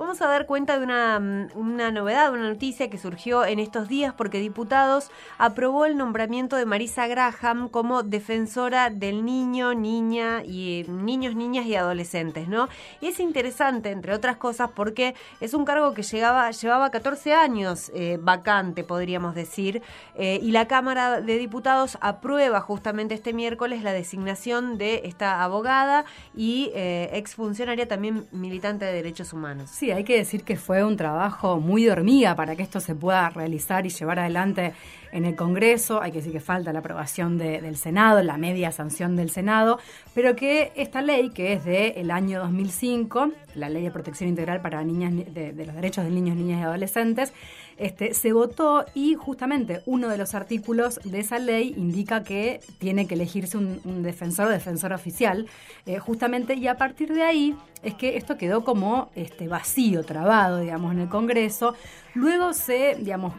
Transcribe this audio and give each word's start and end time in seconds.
vamos 0.00 0.22
a 0.22 0.28
dar 0.28 0.46
cuenta 0.46 0.78
de 0.78 0.84
una, 0.84 1.18
una 1.54 1.90
novedad, 1.90 2.32
una 2.32 2.48
noticia 2.48 2.88
que 2.88 2.96
surgió 2.96 3.44
en 3.44 3.58
estos 3.58 3.86
días 3.86 4.14
porque 4.14 4.38
diputados 4.38 5.10
aprobó 5.36 5.84
el 5.84 5.98
nombramiento 5.98 6.56
de 6.56 6.64
Marisa 6.64 7.06
Graham 7.06 7.68
como 7.68 8.02
defensora 8.02 8.88
del 8.88 9.26
niño, 9.26 9.74
niña 9.74 10.42
y 10.42 10.86
niños, 10.88 11.36
niñas 11.36 11.66
y 11.66 11.74
adolescentes, 11.74 12.48
¿no? 12.48 12.70
Y 13.02 13.08
es 13.08 13.20
interesante, 13.20 13.90
entre 13.90 14.14
otras 14.14 14.38
cosas, 14.38 14.70
porque 14.74 15.14
es 15.38 15.52
un 15.52 15.66
cargo 15.66 15.92
que 15.92 16.02
llegaba, 16.02 16.50
llevaba 16.50 16.90
14 16.90 17.34
años 17.34 17.92
eh, 17.94 18.18
vacante, 18.18 18.84
podríamos 18.84 19.34
decir, 19.34 19.82
eh, 20.14 20.40
y 20.42 20.52
la 20.52 20.66
Cámara 20.66 21.20
de 21.20 21.36
Diputados 21.36 21.98
aprueba 22.00 22.62
justamente 22.62 23.12
este 23.12 23.34
miércoles 23.34 23.82
la 23.82 23.92
designación 23.92 24.78
de 24.78 25.02
esta 25.04 25.44
abogada 25.44 26.06
y 26.34 26.72
eh, 26.74 27.10
exfuncionaria 27.12 27.86
también 27.86 28.26
militante 28.32 28.86
de 28.86 28.94
derechos 28.94 29.34
humanos. 29.34 29.68
Sí, 29.68 29.89
hay 29.92 30.04
que 30.04 30.16
decir 30.16 30.44
que 30.44 30.56
fue 30.56 30.84
un 30.84 30.96
trabajo 30.96 31.60
muy 31.60 31.84
de 31.84 32.36
para 32.36 32.56
que 32.56 32.62
esto 32.62 32.80
se 32.80 32.94
pueda 32.94 33.30
realizar 33.30 33.86
y 33.86 33.90
llevar 33.90 34.18
adelante 34.18 34.72
en 35.12 35.24
el 35.24 35.36
Congreso. 35.36 36.02
Hay 36.02 36.12
que 36.12 36.18
decir 36.18 36.32
que 36.32 36.40
falta 36.40 36.72
la 36.72 36.80
aprobación 36.80 37.38
del 37.38 37.76
Senado, 37.76 38.22
la 38.22 38.36
media 38.36 38.72
sanción 38.72 39.16
del 39.16 39.30
Senado, 39.30 39.78
pero 40.14 40.36
que 40.36 40.72
esta 40.76 41.02
ley, 41.02 41.30
que 41.30 41.54
es 41.54 41.64
del 41.64 42.10
año 42.10 42.40
2005, 42.40 43.32
la 43.54 43.68
Ley 43.68 43.82
de 43.82 43.90
Protección 43.90 44.28
Integral 44.28 44.60
para 44.60 44.82
niñas 44.82 45.12
de, 45.32 45.52
los 45.52 45.74
Derechos 45.74 46.04
de 46.04 46.10
Niños, 46.10 46.36
Niñas 46.36 46.60
y 46.60 46.62
Adolescentes, 46.62 47.32
este, 47.80 48.12
se 48.12 48.34
votó 48.34 48.84
y 48.94 49.14
justamente 49.14 49.80
uno 49.86 50.08
de 50.10 50.18
los 50.18 50.34
artículos 50.34 51.00
de 51.02 51.20
esa 51.20 51.38
ley 51.38 51.72
indica 51.78 52.22
que 52.22 52.60
tiene 52.78 53.06
que 53.06 53.14
elegirse 53.14 53.56
un, 53.56 54.02
defensor 54.02 54.48
o 54.48 54.50
defensor 54.50 54.92
oficial, 54.92 55.46
eh, 55.86 55.98
justamente, 55.98 56.54
y 56.54 56.68
a 56.68 56.76
partir 56.76 57.14
de 57.14 57.22
ahí 57.22 57.56
es 57.82 57.94
que 57.94 58.18
esto 58.18 58.36
quedó 58.36 58.64
como 58.64 59.10
este, 59.14 59.48
vacío, 59.48 60.04
trabado, 60.04 60.58
digamos, 60.58 60.92
en 60.92 61.00
el 61.00 61.08
Congreso. 61.08 61.74
Luego 62.12 62.52
se, 62.52 62.96
digamos, 63.00 63.32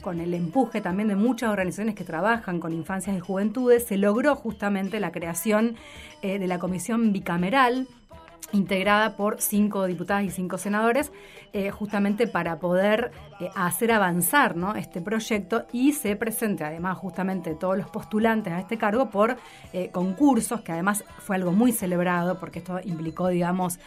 con 0.00 0.20
el 0.20 0.32
empuje 0.32 0.80
también 0.80 1.08
de 1.08 1.16
muchas 1.16 1.50
organizaciones 1.50 1.96
que 1.96 2.04
trabajan 2.04 2.60
con 2.60 2.72
infancias 2.72 3.16
y 3.16 3.20
juventudes, 3.20 3.84
se 3.84 3.96
logró 3.96 4.36
justamente 4.36 5.00
la 5.00 5.10
creación 5.10 5.74
eh, 6.22 6.38
de 6.38 6.46
la 6.46 6.60
comisión 6.60 7.12
bicameral 7.12 7.88
integrada 8.52 9.16
por 9.16 9.40
cinco 9.40 9.86
diputadas 9.86 10.24
y 10.24 10.30
cinco 10.30 10.58
senadores, 10.58 11.12
eh, 11.52 11.70
justamente 11.70 12.26
para 12.26 12.58
poder 12.58 13.10
eh, 13.40 13.50
hacer 13.54 13.92
avanzar 13.92 14.54
este 14.76 15.00
proyecto 15.00 15.66
y 15.72 15.92
se 15.92 16.16
presente 16.16 16.64
además 16.64 16.96
justamente 16.98 17.54
todos 17.54 17.76
los 17.76 17.88
postulantes 17.90 18.52
a 18.52 18.60
este 18.60 18.78
cargo 18.78 19.10
por 19.10 19.36
eh, 19.72 19.90
concursos, 19.90 20.62
que 20.62 20.72
además 20.72 21.04
fue 21.18 21.36
algo 21.36 21.52
muy 21.52 21.72
celebrado 21.72 22.38
porque 22.38 22.60
esto 22.60 22.80
implicó, 22.84 23.28
digamos, 23.28 23.78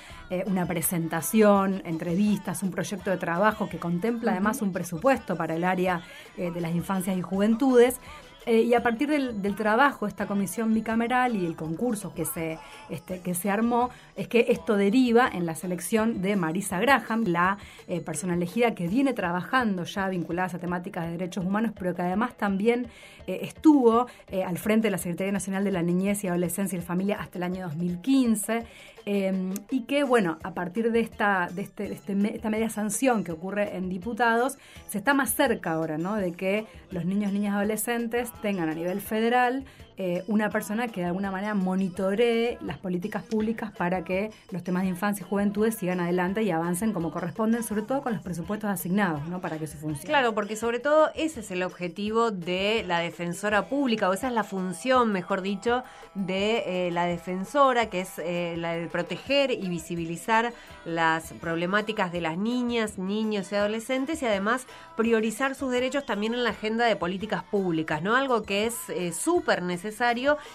una 0.45 0.65
presentación, 0.65 1.81
entrevistas, 1.85 2.63
un 2.63 2.71
proyecto 2.71 3.09
de 3.09 3.17
trabajo 3.17 3.67
que 3.67 3.79
contempla 3.79 4.31
además 4.31 4.61
un 4.61 4.71
presupuesto 4.71 5.35
para 5.35 5.55
el 5.55 5.65
área 5.65 6.01
de 6.37 6.61
las 6.61 6.73
infancias 6.73 7.17
y 7.17 7.21
juventudes. 7.21 7.99
Eh, 8.47 8.61
y 8.61 8.73
a 8.73 8.81
partir 8.81 9.07
del, 9.09 9.55
trabajo, 9.55 10.07
esta 10.07 10.25
comisión 10.25 10.73
bicameral 10.73 11.35
y 11.35 11.45
el 11.45 11.55
concurso 11.55 12.13
que 12.15 12.25
se, 12.25 12.57
este, 12.89 13.19
que 13.19 13.35
se 13.35 13.51
armó, 13.51 13.91
es 14.15 14.27
que 14.27 14.47
esto 14.49 14.77
deriva 14.77 15.29
en 15.31 15.45
la 15.45 15.53
selección 15.53 16.23
de 16.23 16.35
Marisa 16.35 16.79
Graham, 16.79 17.25
la 17.27 17.59
eh, 17.87 18.01
persona 18.01 18.33
elegida 18.33 18.73
que 18.73 18.87
viene 18.87 19.13
trabajando 19.13 19.83
ya 19.83 20.09
vinculada 20.09 20.45
a 20.45 20.49
esa 20.49 20.59
temática 20.59 21.03
de 21.03 21.11
derechos 21.11 21.45
humanos, 21.45 21.71
pero 21.77 21.93
que 21.93 22.01
además 22.01 22.35
también 22.35 22.87
eh, 23.27 23.41
estuvo 23.43 24.07
al 24.45 24.57
frente 24.57 24.87
de 24.87 24.91
la 24.91 24.97
Secretaría 24.97 25.31
Nacional 25.31 25.63
de 25.63 25.71
la 25.71 25.83
Niñez 25.83 26.23
y 26.23 26.27
Adolescencia 26.27 26.75
y 26.75 26.79
la 26.79 26.87
Familia 26.87 27.17
hasta 27.19 27.37
el 27.37 27.43
año 27.43 27.67
2015. 27.67 28.65
Em, 29.05 29.53
y 29.69 29.81
que, 29.81 30.03
bueno, 30.03 30.37
a 30.43 30.53
partir 30.53 30.91
de, 30.91 30.99
esta, 30.99 31.49
de, 31.51 31.63
este, 31.63 31.91
este 31.91 32.35
esta 32.35 32.49
media 32.49 32.69
sanción 32.69 33.23
que 33.23 33.31
ocurre 33.31 33.75
en 33.75 33.89
diputados, 33.89 34.57
se 34.87 34.97
está 34.97 35.13
más 35.13 35.33
cerca 35.33 35.71
ahora, 35.71 35.97
¿no? 35.97 36.15
De 36.15 36.33
que 36.33 36.65
los 36.91 37.05
niños, 37.05 37.33
niñas, 37.33 37.55
adolescentes 37.55 38.31
tengan 38.41 38.69
a 38.69 38.75
nivel 38.75 39.01
federal 39.01 39.65
eh, 39.97 40.23
una 40.27 40.49
persona 40.49 40.87
que 40.87 41.01
de 41.01 41.07
alguna 41.07 41.31
manera 41.31 41.53
monitoree 41.53 42.57
las 42.61 42.77
políticas 42.77 43.23
públicas 43.23 43.71
para 43.71 44.03
que 44.03 44.31
los 44.49 44.63
temas 44.63 44.83
de 44.83 44.89
infancia 44.89 45.25
y 45.25 45.29
juventud 45.29 45.69
sigan 45.71 45.99
adelante 45.99 46.43
y 46.43 46.51
avancen 46.51 46.93
como 46.93 47.11
corresponden, 47.11 47.63
sobre 47.63 47.81
todo 47.81 48.01
con 48.01 48.13
los 48.13 48.21
presupuestos 48.21 48.69
asignados, 48.69 49.27
¿no? 49.27 49.41
Para 49.41 49.57
que 49.57 49.65
eso 49.65 49.77
funcione. 49.77 50.07
Claro, 50.07 50.33
porque 50.33 50.55
sobre 50.55 50.79
todo 50.79 51.09
ese 51.15 51.41
es 51.41 51.51
el 51.51 51.63
objetivo 51.63 52.31
de 52.31 52.83
la 52.87 52.99
defensora 52.99 53.67
pública, 53.67 54.09
o 54.09 54.13
esa 54.13 54.27
es 54.27 54.33
la 54.33 54.43
función, 54.43 55.11
mejor 55.11 55.41
dicho, 55.41 55.83
de 56.15 56.87
eh, 56.87 56.91
la 56.91 57.05
defensora, 57.05 57.89
que 57.89 58.01
es 58.01 58.17
eh, 58.19 58.55
la 58.57 58.73
de 58.73 58.87
proteger 58.87 59.51
y 59.51 59.67
visibilizar 59.69 60.53
las 60.85 61.33
problemáticas 61.33 62.11
de 62.11 62.21
las 62.21 62.37
niñas, 62.37 62.97
niños 62.97 63.51
y 63.51 63.55
adolescentes 63.55 64.21
y 64.21 64.25
además 64.25 64.65
priorizar 64.95 65.53
sus 65.55 65.71
derechos 65.71 66.05
también 66.05 66.33
en 66.33 66.43
la 66.43 66.51
agenda 66.51 66.85
de 66.85 66.95
políticas 66.95 67.43
públicas, 67.43 68.01
¿no? 68.01 68.15
Algo 68.15 68.43
que 68.43 68.65
es 68.65 68.75
súper 69.15 69.61
necesario 69.61 69.80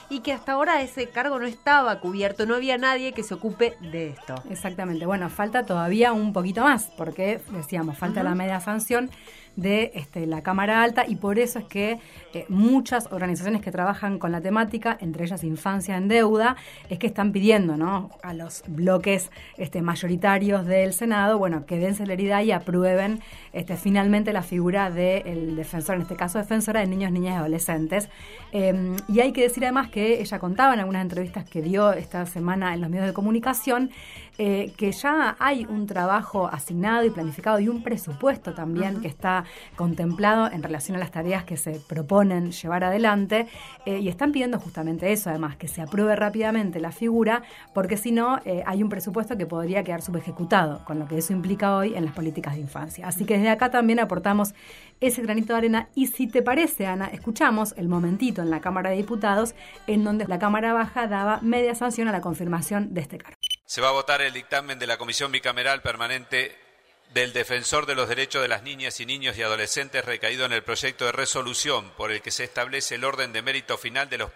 y 0.09 0.21
que 0.21 0.33
hasta 0.33 0.53
ahora 0.53 0.83
ese 0.83 1.09
cargo 1.09 1.39
no 1.39 1.47
estaba 1.47 2.01
cubierto, 2.01 2.47
no 2.47 2.55
había 2.55 2.79
nadie 2.79 3.13
que 3.13 3.23
se 3.23 3.35
ocupe 3.35 3.77
de 3.81 4.11
esto. 4.11 4.35
Exactamente, 4.51 5.07
bueno, 5.07 5.29
falta 5.31 5.65
todavía 5.67 6.13
un 6.13 6.33
poquito 6.33 6.63
más, 6.63 6.93
porque 6.97 7.41
decíamos, 7.51 7.99
falta 7.99 8.23
la 8.23 8.35
media 8.35 8.61
sanción 8.61 9.11
de 9.57 9.93
este, 9.95 10.27
la 10.27 10.43
Cámara 10.43 10.83
Alta 10.83 11.05
y 11.09 11.17
por 11.17 11.39
eso 11.39 11.59
es 11.59 11.65
que 11.65 11.99
eh, 12.35 12.45
muchas 12.49 13.11
organizaciones 13.11 13.63
que 13.63 13.73
trabajan 13.73 14.19
con 14.19 14.31
la 14.31 14.41
temática, 14.41 14.97
entre 15.01 15.25
ellas 15.25 15.43
Infancia 15.45 15.97
en 15.97 16.09
Deuda, 16.09 16.57
es 16.91 16.99
que 16.99 17.07
están 17.07 17.33
pidiendo 17.33 17.77
¿no? 17.77 18.11
a 18.23 18.35
los 18.35 18.63
bloques 18.67 19.31
este, 19.57 19.83
mayoritarios 19.83 20.67
del 20.67 20.93
Senado, 20.93 21.39
bueno, 21.39 21.67
que 21.67 21.79
den 21.79 21.95
celeridad 21.95 22.43
y 22.43 22.53
aprueben 22.53 23.21
este, 23.53 23.77
finalmente 23.77 24.33
la 24.33 24.43
figura 24.43 24.91
del 24.91 25.57
defensor, 25.57 25.97
en 25.97 26.03
este 26.03 26.17
caso 26.17 26.39
defensora 26.39 26.81
de 26.81 26.87
niños, 26.87 27.11
niñas 27.11 27.35
y 27.35 27.37
adolescentes. 27.37 28.09
Em, 28.53 28.97
y 29.09 29.21
hay 29.21 29.33
que 29.33 29.43
decir 29.43 29.65
además 29.65 29.89
que 29.89 30.21
ella 30.21 30.39
contaba 30.39 30.75
en 30.75 30.81
algunas 30.81 31.03
entrevistas 31.03 31.49
que 31.49 31.63
dio 31.63 31.93
esta 31.93 32.27
semana 32.27 32.75
en 32.75 32.81
los 32.81 32.91
medios 32.91 33.07
de 33.07 33.13
comunicación, 33.13 33.91
eh, 34.39 34.73
que 34.77 34.93
ya 34.93 35.37
hay 35.39 35.65
un 35.65 35.87
trabajo 35.87 36.47
asignado 36.47 37.05
y 37.05 37.11
planificado 37.11 37.59
y 37.59 37.69
un 37.69 37.83
presupuesto 37.83 38.53
también 38.53 39.01
que 39.01 39.09
está 39.09 39.45
contemplado 39.77 40.51
en 40.51 40.63
relación 40.63 40.97
a 40.97 41.01
las 41.01 41.11
tareas 41.11 41.45
que 41.45 41.57
se 41.57 41.81
proponen 41.89 42.53
llevar 42.53 42.85
adelante 42.85 43.47
eh, 43.87 43.99
y 43.99 44.09
están 44.09 44.33
pidiendo 44.33 44.59
justamente 44.59 45.13
eso, 45.13 45.31
además, 45.31 45.57
que 45.57 45.69
se 45.69 45.81
apruebe 45.81 46.17
rápidamente 46.17 46.81
la 46.81 46.93
figura, 46.93 47.43
porque 47.73 47.97
si 47.97 48.13
no, 48.13 48.39
eh, 48.45 48.63
hay 48.67 48.83
un 48.83 48.89
presupuesto 48.89 49.39
que 49.39 49.47
podría 49.47 49.83
quedar 49.85 50.03
subejecutado, 50.03 50.85
con 50.85 50.99
lo 50.99 51.09
que 51.09 51.19
eso 51.19 51.33
implica 51.33 51.77
hoy 51.77 51.95
en 51.95 52.05
las 52.05 52.15
políticas 52.15 52.55
de 52.55 52.61
infancia. 52.61 53.07
Así 53.07 53.25
que 53.25 53.35
desde 53.39 53.49
acá 53.49 53.71
también 53.71 54.01
aportamos 54.01 54.55
ese 55.01 55.23
granito 55.23 55.53
de 55.53 55.59
arena 55.59 55.89
y 55.95 56.09
si 56.09 56.27
te 56.27 56.43
parece, 56.43 56.87
Ana, 56.87 57.07
escuchamos 57.07 57.75
el 57.77 57.89
momentito 57.89 58.43
en 58.43 58.51
la 58.51 58.61
Cámara 58.61 58.91
de 58.91 58.97
Diputados 58.97 59.55
en 59.87 60.05
donde 60.05 60.27
la 60.27 60.39
Cámara 60.39 60.73
Baja 60.73 61.07
daba 61.07 61.41
media 61.43 61.75
sanción 61.75 62.09
a 62.09 62.13
la 62.13 62.21
confirmación 62.21 62.95
de 62.95 63.01
este 63.01 63.19
cargo. 63.19 63.36
Se 63.67 63.81
va 63.81 63.89
a 63.89 63.93
votar 63.93 64.23
el 64.23 64.33
dictamen 64.33 64.79
de 64.79 64.87
la 64.87 64.97
Comisión 64.97 65.33
Bicameral 65.33 65.83
Permanente 65.83 66.57
del 67.13 67.33
Defensor 67.33 67.85
de 67.85 67.97
los 67.97 68.09
Derechos 68.09 68.41
de 68.41 68.47
las 68.47 68.63
Niñas 68.63 69.01
y 69.01 69.07
Niños 69.07 69.37
y 69.37 69.43
Adolescentes 69.43 70.05
recaído 70.05 70.45
en 70.45 70.53
el 70.53 70.63
proyecto 70.63 71.05
de 71.05 71.11
resolución 71.11 71.91
por 71.97 72.13
el 72.13 72.23
que 72.23 72.31
se 72.31 72.45
establece 72.45 72.95
el 72.95 73.05
orden 73.05 73.33
de 73.33 73.43
mérito 73.43 73.77
final 73.77 74.09
de 74.09 74.19
los 74.19 74.31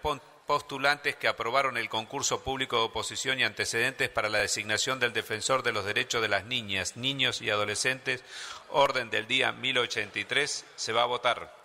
postulantes 0.45 1.15
que 1.15 1.29
aprobaron 1.29 1.77
el 1.77 1.87
concurso 1.87 2.43
público 2.43 2.75
de 2.75 2.83
oposición 2.83 3.39
y 3.39 3.45
antecedentes 3.45 4.09
para 4.09 4.27
la 4.27 4.39
designación 4.39 4.99
del 4.99 5.13
Defensor 5.13 5.63
de 5.63 5.71
los 5.71 5.85
Derechos 5.85 6.21
de 6.21 6.27
las 6.27 6.43
Niñas, 6.43 6.97
Niños 6.97 7.41
y 7.41 7.49
Adolescentes, 7.49 8.25
orden 8.67 9.09
del 9.09 9.27
día 9.27 9.53
1083, 9.53 10.65
se 10.75 10.91
va 10.91 11.03
a 11.03 11.05
votar 11.05 11.55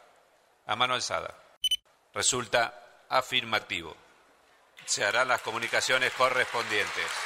a 0.66 0.76
mano 0.76 0.94
alzada. 0.94 1.34
Resulta 2.14 3.04
afirmativo. 3.08 3.96
Se 4.84 5.04
harán 5.04 5.26
las 5.26 5.40
comunicaciones 5.40 6.12
correspondientes. 6.12 7.25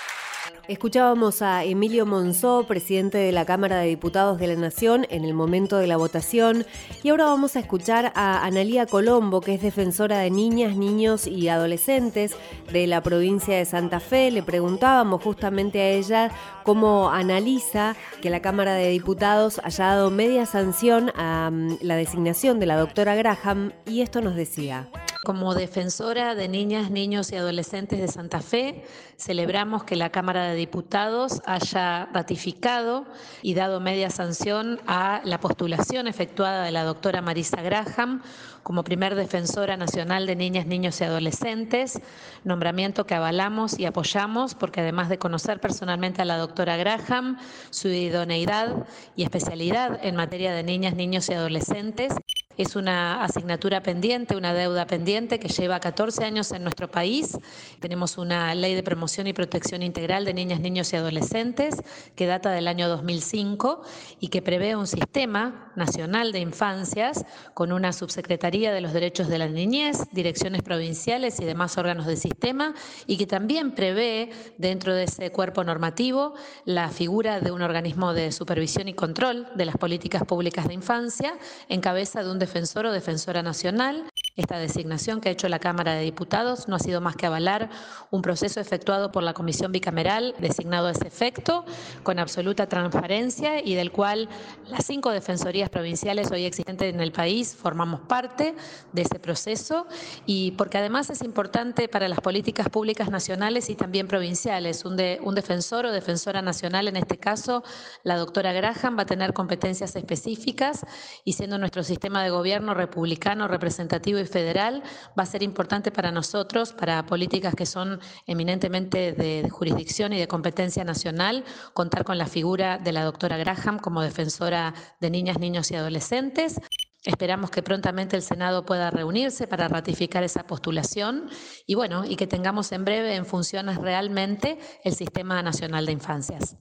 Escuchábamos 0.68 1.42
a 1.42 1.64
Emilio 1.64 2.06
Monzó, 2.06 2.64
presidente 2.64 3.18
de 3.18 3.32
la 3.32 3.44
Cámara 3.44 3.78
de 3.78 3.88
Diputados 3.88 4.38
de 4.38 4.46
la 4.46 4.54
Nación, 4.54 5.04
en 5.10 5.24
el 5.24 5.34
momento 5.34 5.78
de 5.78 5.88
la 5.88 5.96
votación. 5.96 6.64
Y 7.02 7.08
ahora 7.08 7.24
vamos 7.24 7.56
a 7.56 7.58
escuchar 7.58 8.12
a 8.14 8.46
Analía 8.46 8.86
Colombo, 8.86 9.40
que 9.40 9.54
es 9.54 9.62
defensora 9.62 10.20
de 10.20 10.30
niñas, 10.30 10.76
niños 10.76 11.26
y 11.26 11.48
adolescentes 11.48 12.36
de 12.72 12.86
la 12.86 13.02
provincia 13.02 13.56
de 13.56 13.64
Santa 13.64 13.98
Fe. 13.98 14.30
Le 14.30 14.44
preguntábamos 14.44 15.20
justamente 15.22 15.80
a 15.80 15.88
ella 15.88 16.30
cómo 16.62 17.10
analiza 17.10 17.96
que 18.22 18.30
la 18.30 18.40
Cámara 18.40 18.74
de 18.74 18.90
Diputados 18.90 19.60
haya 19.64 19.86
dado 19.86 20.10
media 20.10 20.46
sanción 20.46 21.10
a 21.16 21.50
mm, 21.50 21.78
la 21.82 21.96
designación 21.96 22.60
de 22.60 22.66
la 22.66 22.76
doctora 22.76 23.16
Graham. 23.16 23.72
Y 23.86 24.02
esto 24.02 24.20
nos 24.20 24.36
decía. 24.36 24.88
Como 25.22 25.54
defensora 25.54 26.34
de 26.34 26.48
niñas, 26.48 26.90
niños 26.90 27.30
y 27.30 27.36
adolescentes 27.36 28.00
de 28.00 28.08
Santa 28.08 28.40
Fe, 28.40 28.84
celebramos 29.18 29.84
que 29.84 29.94
la 29.94 30.08
Cámara 30.08 30.29
de 30.38 30.54
Diputados 30.54 31.42
haya 31.44 32.08
ratificado 32.12 33.04
y 33.42 33.54
dado 33.54 33.80
media 33.80 34.10
sanción 34.10 34.80
a 34.86 35.20
la 35.24 35.40
postulación 35.40 36.06
efectuada 36.06 36.64
de 36.64 36.70
la 36.70 36.84
doctora 36.84 37.20
Marisa 37.20 37.60
Graham 37.62 38.22
como 38.62 38.84
primer 38.84 39.14
defensora 39.14 39.76
nacional 39.76 40.26
de 40.26 40.36
niñas, 40.36 40.66
niños 40.66 41.00
y 41.00 41.04
adolescentes, 41.04 42.00
nombramiento 42.44 43.06
que 43.06 43.14
avalamos 43.14 43.78
y 43.78 43.86
apoyamos 43.86 44.54
porque 44.54 44.80
además 44.80 45.08
de 45.08 45.18
conocer 45.18 45.60
personalmente 45.60 46.22
a 46.22 46.24
la 46.24 46.36
doctora 46.36 46.76
Graham, 46.76 47.38
su 47.70 47.88
idoneidad 47.88 48.86
y 49.16 49.24
especialidad 49.24 49.98
en 50.02 50.16
materia 50.16 50.52
de 50.52 50.62
niñas, 50.62 50.94
niños 50.94 51.28
y 51.30 51.34
adolescentes, 51.34 52.14
es 52.60 52.76
una 52.76 53.24
asignatura 53.24 53.82
pendiente, 53.82 54.36
una 54.36 54.52
deuda 54.52 54.86
pendiente 54.86 55.38
que 55.38 55.48
lleva 55.48 55.80
14 55.80 56.24
años 56.24 56.52
en 56.52 56.62
nuestro 56.62 56.90
país. 56.90 57.38
Tenemos 57.80 58.18
una 58.18 58.54
ley 58.54 58.74
de 58.74 58.82
promoción 58.82 59.26
y 59.26 59.32
protección 59.32 59.82
integral 59.82 60.26
de 60.26 60.34
niñas, 60.34 60.60
niños 60.60 60.92
y 60.92 60.96
adolescentes 60.96 61.76
que 62.14 62.26
data 62.26 62.50
del 62.50 62.68
año 62.68 62.86
2005 62.88 63.80
y 64.20 64.28
que 64.28 64.42
prevé 64.42 64.76
un 64.76 64.86
sistema 64.86 65.72
nacional 65.74 66.32
de 66.32 66.40
infancias 66.40 67.24
con 67.54 67.72
una 67.72 67.94
subsecretaría 67.94 68.72
de 68.72 68.82
los 68.82 68.92
derechos 68.92 69.28
de 69.28 69.38
la 69.38 69.48
niñez, 69.48 69.96
direcciones 70.12 70.62
provinciales 70.62 71.40
y 71.40 71.46
demás 71.46 71.78
órganos 71.78 72.04
del 72.04 72.18
sistema 72.18 72.74
y 73.06 73.16
que 73.16 73.26
también 73.26 73.74
prevé 73.74 74.30
dentro 74.58 74.94
de 74.94 75.04
ese 75.04 75.32
cuerpo 75.32 75.64
normativo 75.64 76.34
la 76.66 76.90
figura 76.90 77.40
de 77.40 77.52
un 77.52 77.62
organismo 77.62 78.12
de 78.12 78.32
supervisión 78.32 78.86
y 78.88 78.92
control 78.92 79.48
de 79.54 79.64
las 79.64 79.78
políticas 79.78 80.24
públicas 80.24 80.68
de 80.68 80.74
infancia 80.74 81.38
en 81.70 81.80
cabeza 81.80 82.22
de 82.22 82.30
un 82.30 82.38
defensor 82.50 82.86
o 82.86 82.90
defensora 82.90 83.42
nacional. 83.46 84.09
Esta 84.36 84.58
designación 84.58 85.20
que 85.20 85.28
ha 85.28 85.32
hecho 85.32 85.48
la 85.48 85.58
Cámara 85.58 85.94
de 85.94 86.02
Diputados 86.02 86.68
no 86.68 86.76
ha 86.76 86.78
sido 86.78 87.00
más 87.00 87.16
que 87.16 87.26
avalar 87.26 87.68
un 88.10 88.22
proceso 88.22 88.60
efectuado 88.60 89.10
por 89.10 89.24
la 89.24 89.34
Comisión 89.34 89.72
Bicameral 89.72 90.34
designado 90.38 90.86
a 90.86 90.92
ese 90.92 91.08
efecto, 91.08 91.64
con 92.04 92.18
absoluta 92.20 92.68
transparencia 92.68 93.60
y 93.64 93.74
del 93.74 93.90
cual 93.90 94.28
las 94.68 94.86
cinco 94.86 95.10
defensorías 95.10 95.68
provinciales 95.68 96.30
hoy 96.30 96.44
existentes 96.44 96.94
en 96.94 97.00
el 97.00 97.10
país 97.10 97.56
formamos 97.56 98.02
parte 98.02 98.54
de 98.92 99.02
ese 99.02 99.18
proceso 99.18 99.86
y 100.26 100.52
porque 100.52 100.78
además 100.78 101.10
es 101.10 101.22
importante 101.22 101.88
para 101.88 102.08
las 102.08 102.20
políticas 102.20 102.68
públicas 102.68 103.10
nacionales 103.10 103.68
y 103.68 103.74
también 103.74 104.06
provinciales. 104.06 104.84
Un, 104.84 104.96
un 105.22 105.34
defensor 105.34 105.86
o 105.86 105.92
defensora 105.92 106.40
nacional, 106.40 106.86
en 106.86 106.96
este 106.96 107.18
caso 107.18 107.64
la 108.04 108.16
doctora 108.16 108.52
Graham, 108.52 108.96
va 108.96 109.02
a 109.02 109.06
tener 109.06 109.32
competencias 109.32 109.96
específicas 109.96 110.86
y 111.24 111.32
siendo 111.32 111.58
nuestro 111.58 111.82
sistema 111.82 112.22
de 112.22 112.30
gobierno 112.30 112.74
republicano, 112.74 113.48
representativo 113.48 114.19
y 114.20 114.26
federal, 114.26 114.82
va 115.18 115.22
a 115.22 115.26
ser 115.26 115.42
importante 115.42 115.90
para 115.90 116.10
nosotros, 116.10 116.72
para 116.72 117.06
políticas 117.06 117.54
que 117.54 117.66
son 117.66 118.00
eminentemente 118.26 119.12
de, 119.12 119.48
jurisdicción 119.50 120.12
y 120.12 120.18
de 120.18 120.28
competencia 120.28 120.84
nacional, 120.84 121.44
contar 121.74 122.04
con 122.04 122.18
la 122.18 122.26
figura 122.26 122.78
de 122.78 122.92
la 122.92 123.04
doctora 123.04 123.36
Graham 123.36 123.78
como 123.78 124.02
defensora 124.02 124.74
de 125.00 125.10
niñas, 125.10 125.38
niños 125.38 125.70
y 125.70 125.76
adolescentes. 125.76 126.60
Esperamos 127.04 127.50
que 127.50 127.62
prontamente 127.62 128.16
el 128.16 128.22
Senado 128.22 128.66
pueda 128.66 128.90
reunirse 128.90 129.46
para 129.46 129.68
ratificar 129.68 130.22
esa 130.22 130.46
postulación 130.46 131.30
y 131.66 131.74
bueno, 131.74 132.04
y 132.04 132.16
que 132.16 132.26
tengamos 132.26 132.72
en 132.72 132.84
breve 132.84 133.14
en 133.14 133.24
funciones 133.24 133.78
realmente 133.78 134.58
el 134.84 134.94
Sistema 134.94 135.42
Nacional 135.42 135.86
de 135.86 135.92
Infancias. 135.92 136.56